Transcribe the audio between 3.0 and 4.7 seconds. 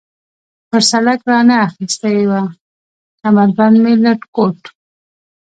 کمربند مې له کوټ.